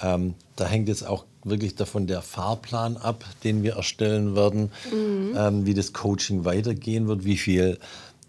Ähm, 0.00 0.34
da 0.56 0.66
hängt 0.66 0.88
jetzt 0.88 1.06
auch 1.06 1.24
wirklich 1.44 1.74
davon 1.74 2.06
der 2.06 2.22
Fahrplan 2.22 2.96
ab, 2.96 3.24
den 3.44 3.62
wir 3.62 3.74
erstellen 3.74 4.36
werden, 4.36 4.70
mhm. 4.92 5.34
ähm, 5.36 5.66
wie 5.66 5.74
das 5.74 5.92
Coaching 5.92 6.44
weitergehen 6.44 7.08
wird, 7.08 7.24
wie 7.24 7.36
viel 7.36 7.78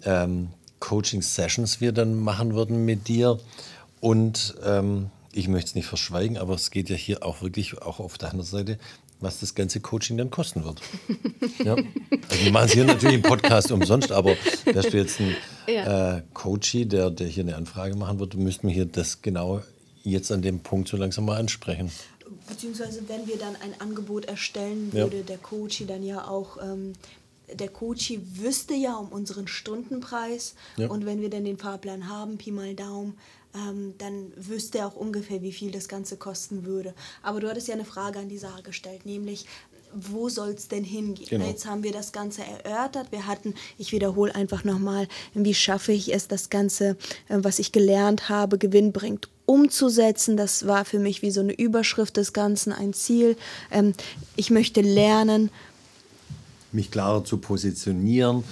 ähm, 0.03 0.49
Coaching-Sessions 0.79 1.81
wir 1.81 1.91
dann 1.91 2.19
machen 2.19 2.55
würden 2.55 2.85
mit 2.85 3.07
dir. 3.07 3.39
Und 3.99 4.55
ähm, 4.65 5.09
ich 5.31 5.47
möchte 5.47 5.69
es 5.69 5.75
nicht 5.75 5.87
verschweigen, 5.87 6.37
aber 6.37 6.55
es 6.55 6.71
geht 6.71 6.89
ja 6.89 6.95
hier 6.95 7.25
auch 7.25 7.41
wirklich 7.41 7.81
auch 7.81 7.99
auf 7.99 8.17
deiner 8.17 8.43
Seite 8.43 8.77
was 9.23 9.39
das 9.39 9.55
ganze 9.55 9.79
Coaching 9.79 10.17
dann 10.17 10.29
kosten 10.29 10.63
wird. 10.63 10.81
ja. 11.63 11.75
Also 12.29 12.43
wir 12.43 12.51
machen 12.51 12.65
es 12.65 12.73
hier 12.73 12.85
natürlich 12.85 13.15
im 13.15 13.21
Podcast 13.21 13.71
umsonst, 13.71 14.11
aber 14.11 14.35
wärst 14.65 14.93
du 14.93 14.97
jetzt 14.97 15.19
ein 15.19 15.35
ja. 15.67 16.17
äh, 16.17 16.21
Coachie, 16.33 16.85
der, 16.85 17.09
der 17.09 17.27
hier 17.27 17.43
eine 17.43 17.55
Anfrage 17.55 17.95
machen 17.95 18.19
würde, 18.19 18.37
müssten 18.37 18.67
wir 18.67 18.73
hier 18.73 18.85
das 18.85 19.21
genau 19.21 19.61
jetzt 20.03 20.31
an 20.31 20.41
dem 20.41 20.59
Punkt 20.59 20.89
so 20.89 20.97
langsam 20.97 21.25
mal 21.25 21.39
ansprechen. 21.39 21.89
Beziehungsweise 22.47 23.07
wenn 23.07 23.27
wir 23.27 23.37
dann 23.37 23.55
ein 23.55 23.79
Angebot 23.79 24.25
erstellen, 24.25 24.91
würde 24.93 25.17
ja. 25.17 25.23
der 25.23 25.37
Coachie 25.37 25.85
dann 25.85 26.03
ja 26.03 26.27
auch 26.27 26.57
ähm, 26.61 26.93
der 27.51 27.69
Coachie 27.69 28.21
wüsste 28.35 28.73
ja 28.73 28.95
um 28.95 29.09
unseren 29.09 29.47
Stundenpreis 29.47 30.55
ja. 30.77 30.87
und 30.87 31.05
wenn 31.05 31.21
wir 31.21 31.29
dann 31.29 31.45
den 31.45 31.57
Fahrplan 31.57 32.09
haben, 32.09 32.37
Pi 32.37 32.51
mal 32.51 32.73
Daumen, 32.73 33.17
ähm, 33.55 33.93
dann 33.97 34.31
wüsste 34.35 34.79
er 34.79 34.87
auch 34.87 34.95
ungefähr, 34.95 35.41
wie 35.41 35.51
viel 35.51 35.71
das 35.71 35.87
Ganze 35.87 36.17
kosten 36.17 36.65
würde. 36.65 36.93
Aber 37.21 37.39
du 37.39 37.49
hattest 37.49 37.67
ja 37.67 37.75
eine 37.75 37.85
Frage 37.85 38.19
an 38.19 38.29
die 38.29 38.37
Sarah 38.37 38.61
gestellt, 38.61 39.05
nämlich 39.05 39.45
wo 39.95 40.29
soll 40.29 40.51
es 40.51 40.67
denn 40.67 40.83
hingehen? 40.83 41.27
Genau. 41.29 41.45
Jetzt 41.45 41.65
haben 41.65 41.83
wir 41.83 41.91
das 41.91 42.11
Ganze 42.11 42.41
erörtert. 42.43 43.11
Wir 43.11 43.27
hatten, 43.27 43.53
ich 43.77 43.91
wiederhole 43.91 44.33
einfach 44.33 44.63
nochmal, 44.63 45.07
wie 45.33 45.53
schaffe 45.53 45.91
ich 45.91 46.13
es, 46.13 46.27
das 46.27 46.49
Ganze, 46.49 46.97
äh, 47.29 47.37
was 47.39 47.59
ich 47.59 47.71
gelernt 47.71 48.29
habe, 48.29 48.57
gewinnbringend 48.57 49.29
umzusetzen. 49.45 50.37
Das 50.37 50.67
war 50.67 50.85
für 50.85 50.99
mich 50.99 51.21
wie 51.21 51.31
so 51.31 51.41
eine 51.41 51.53
Überschrift 51.53 52.17
des 52.17 52.33
Ganzen, 52.33 52.71
ein 52.71 52.93
Ziel. 52.93 53.35
Ähm, 53.71 53.93
ich 54.35 54.49
möchte 54.49 54.81
lernen, 54.81 55.49
mich 56.71 56.91
klarer 56.91 57.23
zu 57.23 57.37
positionieren, 57.37 58.43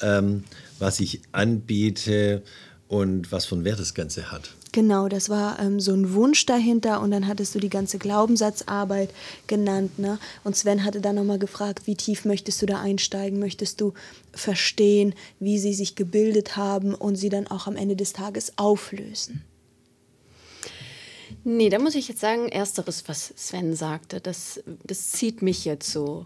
ähm, 0.00 0.44
was 0.78 1.00
ich 1.00 1.20
anbiete 1.32 2.42
und 2.88 3.32
was 3.32 3.46
für 3.46 3.54
einen 3.54 3.64
Wert 3.64 3.80
das 3.80 3.94
Ganze 3.94 4.30
hat. 4.30 4.54
Genau, 4.72 5.08
das 5.08 5.28
war 5.28 5.58
ähm, 5.58 5.80
so 5.80 5.92
ein 5.92 6.12
Wunsch 6.12 6.44
dahinter 6.46 7.00
und 7.00 7.10
dann 7.10 7.26
hattest 7.26 7.54
du 7.54 7.58
die 7.58 7.70
ganze 7.70 7.98
Glaubenssatzarbeit 7.98 9.10
genannt. 9.46 9.98
Ne? 9.98 10.18
Und 10.44 10.56
Sven 10.56 10.84
hatte 10.84 11.00
dann 11.00 11.16
nochmal 11.16 11.38
gefragt, 11.38 11.86
wie 11.86 11.96
tief 11.96 12.24
möchtest 12.24 12.60
du 12.60 12.66
da 12.66 12.80
einsteigen? 12.80 13.38
Möchtest 13.38 13.80
du 13.80 13.94
verstehen, 14.32 15.14
wie 15.40 15.58
sie 15.58 15.72
sich 15.72 15.94
gebildet 15.94 16.56
haben 16.56 16.94
und 16.94 17.16
sie 17.16 17.30
dann 17.30 17.46
auch 17.46 17.66
am 17.66 17.76
Ende 17.76 17.96
des 17.96 18.12
Tages 18.12 18.52
auflösen? 18.56 19.42
Nee, 21.42 21.70
da 21.70 21.78
muss 21.78 21.94
ich 21.94 22.08
jetzt 22.08 22.20
sagen, 22.20 22.48
ersteres, 22.48 23.04
was 23.06 23.32
Sven 23.36 23.74
sagte, 23.74 24.20
das, 24.20 24.60
das 24.84 25.12
zieht 25.12 25.42
mich 25.42 25.64
jetzt 25.64 25.90
so 25.90 26.24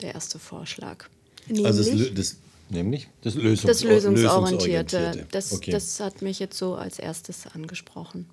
der 0.00 0.14
erste 0.14 0.38
Vorschlag. 0.38 1.08
Nämlich? 1.46 1.66
Also 1.66 1.82
das, 1.82 2.14
das, 2.14 2.36
nämlich 2.70 3.08
das, 3.22 3.34
Lösungs 3.34 3.62
das 3.62 3.82
Lösungsorientierte. 3.82 4.96
Lösungsorientierte. 4.96 5.26
Das, 5.30 5.52
okay. 5.52 5.70
das 5.70 6.00
hat 6.00 6.22
mich 6.22 6.38
jetzt 6.38 6.58
so 6.58 6.74
als 6.74 6.98
erstes 6.98 7.46
angesprochen. 7.52 8.26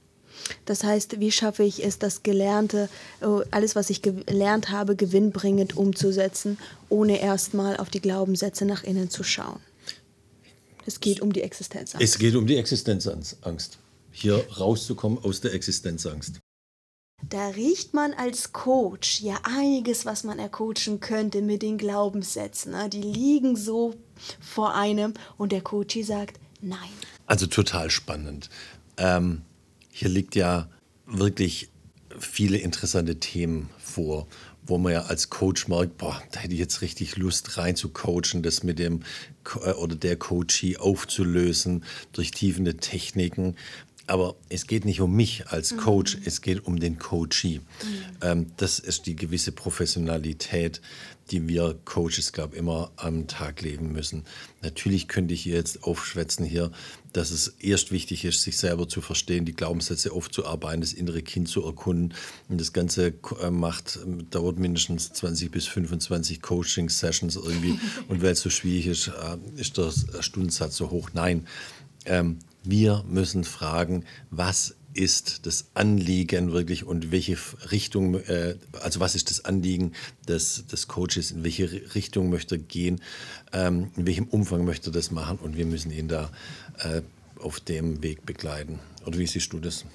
Das 0.66 0.84
heißt, 0.84 1.20
wie 1.20 1.32
schaffe 1.32 1.64
ich 1.64 1.84
es, 1.84 2.00
das 2.00 2.24
Gelernte, 2.24 2.90
äh, 3.22 3.26
alles, 3.52 3.76
was 3.76 3.90
ich 3.90 4.02
gelernt 4.02 4.70
habe, 4.70 4.96
gewinnbringend 4.96 5.76
umzusetzen, 5.76 6.58
ohne 6.88 7.20
erstmal 7.22 7.78
auf 7.78 7.90
die 7.90 8.02
Glaubenssätze 8.02 8.66
nach 8.66 8.84
innen 8.84 9.10
zu 9.10 9.24
schauen? 9.24 9.60
Es 10.86 11.00
geht 11.00 11.22
um 11.22 11.34
die 11.34 11.42
Existenzangst. 11.42 12.04
Es 12.04 12.18
geht 12.18 12.36
um 12.36 12.48
die 12.48 12.56
Existenzangst. 12.56 13.78
Hier 14.12 14.44
rauszukommen 14.58 15.20
aus 15.24 15.42
der 15.42 15.54
Existenzangst. 15.54 16.40
Da 17.28 17.50
riecht 17.50 17.94
man 17.94 18.14
als 18.14 18.54
Coach 18.54 19.22
ja 19.22 19.40
einiges, 19.44 20.06
was 20.06 20.24
man 20.24 20.40
ercoachen 20.40 21.00
könnte 21.00 21.42
mit 21.42 21.62
den 21.62 21.78
Glaubenssätzen. 21.78 22.72
Ne? 22.72 22.90
Die 22.90 23.02
liegen 23.02 23.56
so 23.56 23.96
vor 24.40 24.76
einem 24.76 25.14
und 25.38 25.52
der 25.52 25.62
Coach 25.62 25.98
sagt 26.04 26.40
nein. 26.62 26.90
Also 27.26 27.46
total 27.46 27.90
spannend. 27.92 28.50
Ähm, 28.98 29.42
hier 29.92 30.10
liegt 30.10 30.36
ja 30.36 30.70
wirklich 31.06 31.70
viele 32.20 32.58
interessante 32.58 33.20
Themen 33.20 33.70
vor, 33.78 34.28
wo 34.66 34.78
man 34.78 34.94
ja 34.94 35.02
als 35.04 35.30
Coach 35.30 35.68
merkt, 35.68 35.98
boah, 35.98 36.22
da 36.32 36.40
hätte 36.40 36.54
ich 36.54 36.60
jetzt 36.60 36.82
richtig 36.82 37.18
Lust 37.18 37.58
rein 37.58 37.76
zu 37.76 37.90
coachen, 37.90 38.44
das 38.44 38.64
mit 38.64 38.80
dem 38.80 39.04
äh, 39.64 39.72
oder 39.72 39.96
der 39.96 40.16
Coachie 40.16 40.78
aufzulösen 40.78 41.84
durch 42.14 42.32
tiefende 42.32 42.78
Techniken. 42.78 43.56
Aber 44.10 44.36
es 44.50 44.66
geht 44.66 44.86
nicht 44.86 45.02
um 45.02 45.16
mich 45.16 45.48
als 45.50 45.78
Coach, 45.78 46.18
mhm. 46.18 46.22
es 46.26 46.42
geht 46.42 46.66
um 46.66 46.80
den 46.80 46.98
Coachee. 46.98 47.60
Mhm. 47.60 47.64
Ähm, 48.22 48.46
das 48.58 48.80
ist 48.80 49.06
die 49.06 49.16
gewisse 49.16 49.52
Professionalität, 49.52 50.82
die 51.30 51.48
wir 51.48 51.78
Coaches, 51.86 52.34
glaube 52.34 52.56
ich, 52.56 52.60
immer 52.60 52.92
am 52.96 53.28
Tag 53.28 53.62
leben 53.62 53.92
müssen. 53.92 54.24
Natürlich 54.64 55.08
könnte 55.08 55.36
ich 55.36 55.46
jetzt 55.46 55.84
aufschwätzen 55.84 56.44
hier, 56.44 56.72
dass 57.14 57.30
es 57.30 57.50
erst 57.60 57.92
wichtig 57.92 58.26
ist, 58.26 58.42
sich 58.42 58.58
selber 58.58 58.88
zu 58.88 59.00
verstehen, 59.02 59.46
die 59.46 59.54
Glaubenssätze 59.54 60.12
aufzuarbeiten, 60.12 60.82
das 60.82 60.94
innere 60.94 61.22
Kind 61.22 61.48
zu 61.48 61.64
erkunden. 61.64 62.16
Und 62.48 62.60
das 62.60 62.74
Ganze 62.74 63.14
äh, 63.44 63.52
macht, 63.52 64.00
dauert 64.32 64.58
mindestens 64.58 65.14
20 65.14 65.52
bis 65.52 65.68
25 65.68 66.42
Coaching-Sessions 66.42 67.36
irgendwie. 67.36 67.80
Und 68.08 68.24
weil 68.24 68.32
es 68.32 68.42
so 68.42 68.50
schwierig 68.50 68.88
ist, 68.88 69.10
äh, 69.10 69.38
ist 69.62 69.78
der 69.78 69.92
Stundensatz 70.22 70.78
so 70.78 70.90
hoch. 70.90 71.12
Nein. 71.14 71.46
Ähm, 72.06 72.40
wir 72.70 73.04
müssen 73.08 73.44
fragen, 73.44 74.06
was 74.30 74.76
ist 74.94 75.46
das 75.46 75.68
Anliegen 75.76 76.52
wirklich 76.52 76.84
und 76.86 77.12
welche 77.12 77.38
Richtung, 77.72 78.16
äh, 78.16 78.56
also 78.82 79.00
was 79.00 79.16
ist 79.16 79.30
das 79.30 79.46
Anliegen 79.46 79.94
des, 80.28 80.66
des 80.68 80.88
Coaches, 80.88 81.32
in 81.32 81.44
welche 81.44 81.96
Richtung 81.96 82.30
möchte 82.30 82.56
er 82.56 82.60
gehen, 82.60 83.02
ähm, 83.54 83.92
in 83.96 84.06
welchem 84.06 84.26
Umfang 84.26 84.66
möchte 84.66 84.90
er 84.90 84.94
das 84.94 85.12
machen 85.12 85.38
und 85.38 85.58
wir 85.58 85.66
müssen 85.66 85.92
ihn 85.92 86.08
da 86.08 86.30
äh, 86.80 87.02
auf 87.40 87.60
dem 87.60 88.04
Weg 88.04 88.26
begleiten. 88.26 88.80
Oder 89.06 89.20
wie 89.20 89.28
siehst 89.28 89.54
du 89.54 89.60
das? 89.60 89.86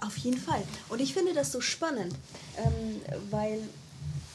Auf 0.00 0.16
jeden 0.18 0.38
Fall. 0.38 0.62
Und 0.88 1.00
ich 1.00 1.14
finde 1.14 1.32
das 1.32 1.52
so 1.52 1.60
spannend, 1.60 2.14
ähm, 2.58 3.00
weil 3.30 3.60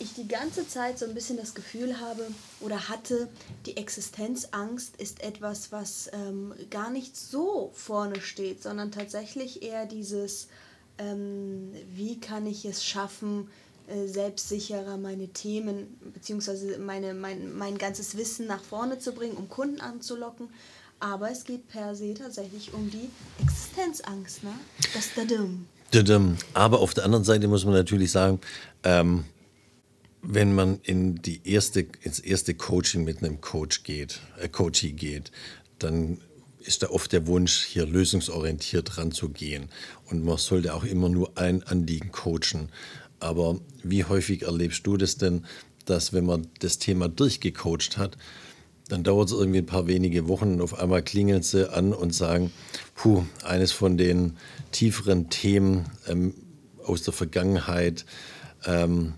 ich 0.02 0.14
die 0.14 0.28
ganze 0.28 0.68
Zeit 0.68 1.00
so 1.00 1.06
ein 1.06 1.14
bisschen 1.14 1.38
das 1.38 1.54
Gefühl 1.54 2.00
habe 2.00 2.28
oder 2.60 2.90
hatte, 2.90 3.30
die 3.66 3.78
Existenzangst 3.78 4.96
ist 4.98 5.24
etwas, 5.24 5.72
was 5.72 6.10
ähm, 6.14 6.54
gar 6.70 6.90
nicht 6.90 7.16
so 7.16 7.72
vorne 7.74 8.20
steht, 8.22 8.64
sondern 8.64 8.92
tatsächlich 8.92 9.64
eher 9.64 9.86
dieses, 9.86 10.48
ähm, 10.98 11.72
wie 11.94 12.20
kann 12.20 12.46
ich 12.46 12.66
es 12.66 12.84
schaffen, 12.84 13.48
äh, 13.88 14.08
selbstsicherer 14.08 14.98
meine 14.98 15.28
Themen 15.30 15.98
bzw. 16.14 16.78
Meine, 16.78 17.14
mein, 17.14 17.56
mein 17.56 17.78
ganzes 17.78 18.18
Wissen 18.18 18.48
nach 18.48 18.64
vorne 18.64 19.00
zu 19.00 19.12
bringen, 19.12 19.36
um 19.38 19.50
Kunden 19.50 19.82
anzulocken. 19.82 20.50
Aber 21.00 21.32
es 21.32 21.46
geht 21.46 21.68
per 21.68 21.96
se 21.96 22.14
tatsächlich 22.14 22.74
um 22.74 22.92
die 22.92 23.10
Existenzangst, 23.42 24.44
ne? 24.44 24.54
Das 24.94 25.10
Dadum. 25.16 25.66
Aber 26.54 26.80
auf 26.80 26.94
der 26.94 27.06
anderen 27.06 27.24
Seite 27.24 27.48
muss 27.48 27.66
man 27.66 27.74
natürlich 27.74 28.12
sagen, 28.12 28.40
ähm, 28.84 29.26
wenn 30.22 30.54
man 30.54 30.80
in 30.84 31.16
die 31.16 31.42
erste, 31.44 31.86
ins 32.02 32.20
erste 32.20 32.54
Coaching 32.54 33.04
mit 33.04 33.20
einem 33.20 33.42
Coach 33.42 33.84
geht, 33.84 34.20
äh, 34.40 34.48
Coachie 34.48 34.94
geht, 34.94 35.32
dann 35.80 36.20
ist 36.60 36.84
da 36.84 36.90
oft 36.90 37.12
der 37.12 37.26
Wunsch, 37.26 37.64
hier 37.66 37.88
lösungsorientiert 37.88 38.98
ranzugehen. 38.98 39.70
Und 40.06 40.24
man 40.24 40.38
sollte 40.38 40.76
auch 40.76 40.84
immer 40.84 41.10
nur 41.10 41.38
ein 41.38 41.64
Anliegen 41.64 42.12
coachen. 42.12 42.70
Aber 43.20 43.60
wie 43.84 44.04
häufig 44.04 44.44
erlebst 44.44 44.86
du 44.86 44.98
das 44.98 45.18
denn, 45.18 45.46
dass 45.86 46.14
wenn 46.14 46.26
man 46.26 46.48
das 46.60 46.78
Thema 46.78 47.10
durchgecoacht 47.10 47.98
hat, 47.98 48.18
dann 48.90 49.04
dauert 49.04 49.30
es 49.30 49.34
irgendwie 49.34 49.60
ein 49.60 49.66
paar 49.66 49.88
wenige 49.88 50.28
Wochen 50.28 50.54
und 50.54 50.62
auf 50.62 50.78
einmal 50.78 51.02
klingeln 51.02 51.44
sie 51.44 51.72
an 51.72 51.94
und 51.94 52.14
sagen, 52.14 52.52
puh, 52.94 53.24
eines 53.44 53.72
von 53.72 53.98
den 53.98 54.38
tieferen 54.72 55.30
Themen 55.30 55.86
ähm, 56.08 56.34
aus 56.84 57.04
der 57.04 57.14
Vergangenheit, 57.14 58.06
ähm, 58.66 59.14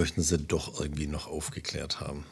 möchten 0.00 0.22
sie 0.22 0.38
doch 0.38 0.80
irgendwie 0.80 1.06
noch 1.06 1.28
aufgeklärt 1.28 2.00
haben. 2.00 2.24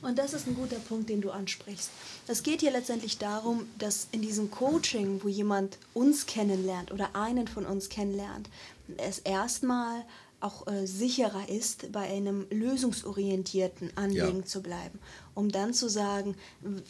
Und 0.00 0.18
das 0.18 0.32
ist 0.32 0.46
ein 0.46 0.54
guter 0.54 0.78
Punkt, 0.78 1.10
den 1.10 1.20
du 1.20 1.30
ansprichst. 1.30 1.90
Es 2.26 2.42
geht 2.42 2.60
hier 2.60 2.70
letztendlich 2.70 3.18
darum, 3.18 3.66
dass 3.78 4.08
in 4.10 4.22
diesem 4.22 4.50
Coaching, 4.50 5.20
wo 5.22 5.28
jemand 5.28 5.76
uns 5.92 6.24
kennenlernt 6.24 6.90
oder 6.92 7.14
einen 7.14 7.46
von 7.46 7.66
uns 7.66 7.90
kennenlernt, 7.90 8.48
es 8.96 9.18
erstmal 9.18 10.06
auch 10.40 10.66
äh, 10.66 10.86
sicherer 10.86 11.50
ist, 11.50 11.92
bei 11.92 12.08
einem 12.08 12.46
lösungsorientierten 12.48 13.94
Anliegen 13.98 14.38
ja. 14.38 14.46
zu 14.46 14.62
bleiben, 14.62 14.98
um 15.34 15.52
dann 15.52 15.74
zu 15.74 15.90
sagen, 15.90 16.34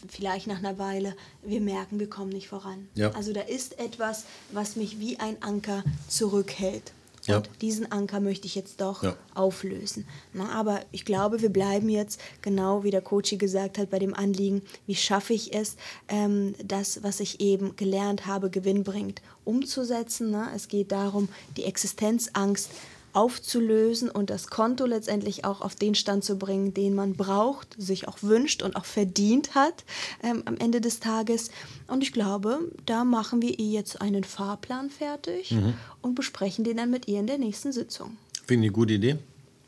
vielleicht 0.07 0.47
nach 0.47 0.59
einer 0.59 0.79
Weile, 0.79 1.17
wir 1.43 1.61
merken, 1.61 1.99
wir 1.99 2.09
kommen 2.09 2.31
nicht 2.31 2.47
voran. 2.47 2.89
Ja. 2.95 3.11
Also 3.11 3.33
da 3.33 3.41
ist 3.41 3.81
etwas, 3.81 4.27
was 4.53 4.77
mich 4.77 5.01
wie 5.01 5.19
ein 5.19 5.43
Anker 5.43 5.83
zurückhält. 6.07 6.93
Ja. 7.31 7.37
Und 7.39 7.51
diesen 7.61 7.91
Anker 7.91 8.21
möchte 8.21 8.47
ich 8.47 8.55
jetzt 8.55 8.81
doch 8.81 9.03
ja. 9.03 9.17
auflösen. 9.35 10.07
Na, 10.33 10.51
aber 10.51 10.81
ich 10.93 11.05
glaube, 11.05 11.41
wir 11.41 11.51
bleiben 11.51 11.89
jetzt, 11.89 12.21
genau 12.43 12.85
wie 12.85 12.91
der 12.91 13.01
Coach 13.01 13.37
gesagt 13.39 13.79
hat, 13.79 13.91
bei 13.91 13.99
dem 13.99 14.15
Anliegen, 14.15 14.63
wie 14.87 14.95
schaffe 14.95 15.33
ich 15.35 15.55
es, 15.55 15.77
ähm, 16.09 16.55
das, 16.65 17.03
was 17.03 17.21
ich 17.21 17.41
eben 17.41 17.77
gelernt 17.77 18.27
habe, 18.27 18.51
gewinnbringend 18.51 19.23
umzusetzen. 19.45 20.31
Na? 20.31 20.53
Es 20.55 20.69
geht 20.69 20.93
darum, 20.93 21.29
die 21.57 21.65
Existenzangst 21.65 22.71
aufzulösen 23.13 24.11
und 24.11 24.31
das 24.31 24.49
Konto 24.49 24.87
letztendlich 24.87 25.45
auch 25.45 25.61
auf 25.61 25.75
den 25.75 25.95
Stand 25.95 26.25
zu 26.25 26.37
bringen, 26.37 26.75
den 26.75 26.95
man 26.95 27.15
braucht, 27.15 27.75
sich 27.81 28.09
auch 28.09 28.19
wünscht 28.23 28.63
und 28.63 28.77
auch 28.77 28.85
verdient 28.85 29.55
hat 29.55 29.85
ähm, 30.23 30.43
am 30.45 30.57
Ende 30.57 30.81
des 30.81 31.01
Tages. 31.01 31.51
Und 31.87 32.03
ich 32.03 32.13
glaube, 32.13 32.61
da 32.87 33.05
machen 33.05 33.43
wir 33.43 33.59
ihr 33.59 33.71
jetzt 33.71 34.01
einen 34.01 34.25
Fahrplan 34.25 34.91
fertig 34.91 35.53
mhm. 35.53 35.75
und 36.03 36.15
besprechen 36.15 36.65
den 36.65 36.77
dann 36.77 36.91
mit 36.91 37.09
ihr 37.09 37.21
in 37.21 37.27
der 37.27 37.39
nächsten 37.39 37.73
Sitzung. 37.73 38.17
Finde 38.47 38.67
ich 38.67 38.71
eine 38.71 38.73
gute 38.73 38.95
Idee. 38.95 39.17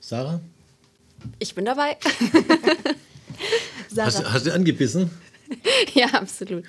Sarah? 0.01 0.41
Ich 1.39 1.55
bin 1.55 1.65
dabei. 1.65 1.97
Sarah, 3.89 4.07
Hast, 4.07 4.33
hast 4.33 4.47
du 4.47 4.53
angebissen? 4.53 5.11
ja, 5.95 6.07
absolut. 6.07 6.65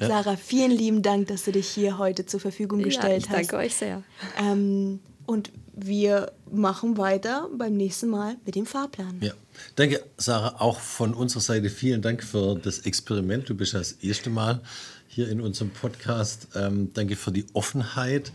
Sarah, 0.00 0.36
vielen 0.36 0.70
lieben 0.70 1.02
Dank, 1.02 1.28
dass 1.28 1.44
du 1.44 1.52
dich 1.52 1.68
hier 1.68 1.98
heute 1.98 2.26
zur 2.26 2.40
Verfügung 2.40 2.80
Ja, 2.80 2.86
gestellt 2.86 3.22
ich 3.24 3.28
danke 3.28 3.56
hast. 3.56 3.64
euch 3.64 3.74
sehr. 3.74 4.02
Ähm, 4.38 5.00
und 5.30 5.52
wir 5.72 6.32
machen 6.50 6.98
weiter 6.98 7.48
beim 7.56 7.76
nächsten 7.76 8.08
Mal 8.08 8.36
mit 8.44 8.56
dem 8.56 8.66
Fahrplan. 8.66 9.18
Ja. 9.20 9.32
Danke, 9.76 10.04
Sarah, 10.16 10.60
auch 10.60 10.80
von 10.80 11.14
unserer 11.14 11.40
Seite 11.40 11.70
vielen 11.70 12.02
Dank 12.02 12.24
für 12.24 12.58
das 12.58 12.80
Experiment. 12.80 13.48
Du 13.48 13.54
bist 13.54 13.72
ja 13.72 13.78
das 13.78 13.92
erste 13.92 14.28
Mal 14.28 14.60
hier 15.06 15.28
in 15.28 15.40
unserem 15.40 15.70
Podcast. 15.70 16.48
Ähm, 16.56 16.92
danke 16.94 17.14
für 17.14 17.30
die 17.30 17.46
Offenheit. 17.52 18.32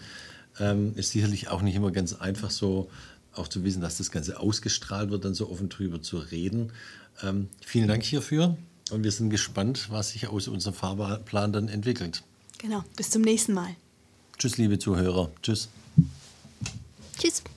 Ähm, 0.57 0.93
ist 0.95 1.11
sicherlich 1.11 1.49
auch 1.49 1.61
nicht 1.61 1.75
immer 1.75 1.91
ganz 1.91 2.13
einfach 2.13 2.49
so, 2.49 2.89
auch 3.33 3.49
zu 3.49 3.65
wissen, 3.65 3.81
dass 3.81 3.97
das 3.97 4.09
Ganze 4.09 4.39
ausgestrahlt 4.39 5.09
wird, 5.09 5.25
dann 5.25 5.33
so 5.33 5.49
offen 5.49 5.67
drüber 5.67 6.01
zu 6.01 6.17
reden. 6.17 6.71
Ähm, 7.21 7.49
vielen 7.59 7.89
Dank 7.89 8.03
hierfür 8.03 8.55
und 8.91 9.03
wir 9.03 9.11
sind 9.11 9.31
gespannt, 9.31 9.87
was 9.89 10.11
sich 10.11 10.29
aus 10.29 10.47
unserem 10.47 10.73
Fahrplan 10.73 11.51
dann 11.51 11.67
entwickelt. 11.67 12.23
Genau, 12.57 12.85
bis 12.95 13.09
zum 13.09 13.21
nächsten 13.21 13.53
Mal. 13.53 13.75
Tschüss, 14.37 14.57
liebe 14.57 14.79
Zuhörer. 14.79 15.29
Tschüss. 15.41 15.67
Tschüss. 17.25 17.54